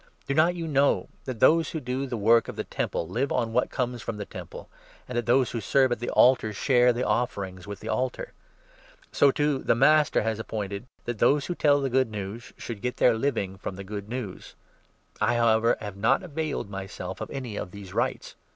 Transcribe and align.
Do 0.25 0.33
not 0.33 0.45
13 0.53 0.57
you 0.57 0.67
know 0.67 1.09
that 1.25 1.39
those 1.39 1.69
who 1.69 1.79
do 1.79 2.07
the 2.07 2.17
work 2.17 2.47
of 2.47 2.55
the 2.55 2.63
Temple 2.63 3.07
live 3.07 3.31
on 3.31 3.53
what 3.53 3.69
comes 3.69 4.01
from 4.01 4.17
the 4.17 4.25
Temple, 4.25 4.67
and 5.07 5.15
that 5.15 5.27
those 5.27 5.51
who 5.51 5.61
serve 5.61 5.91
at 5.91 5.99
the 5.99 6.09
altar 6.09 6.53
share 6.53 6.91
the 6.91 7.03
offerings 7.05 7.67
with 7.67 7.81
the 7.81 7.87
altar? 7.89 8.33
So, 9.11 9.29
too, 9.29 9.59
the 9.59 9.75
Master 9.75 10.21
14 10.21 10.27
has 10.31 10.39
appointed 10.39 10.87
that 11.05 11.19
those 11.19 11.45
who 11.45 11.53
tell 11.53 11.81
the 11.81 11.89
Good 11.91 12.09
News 12.09 12.51
should 12.57 12.81
get 12.81 12.97
their 12.97 13.13
living 13.15 13.59
from 13.59 13.75
the 13.75 13.83
Good 13.83 14.09
News. 14.09 14.55
I, 15.21 15.35
however, 15.35 15.77
have 15.79 15.95
not 15.97 16.23
availed 16.23 16.65
15 16.65 16.71
myself 16.71 17.21
of 17.21 17.29
any 17.29 17.55
of 17.55 17.69
these 17.69 17.93
rights. 17.93 18.33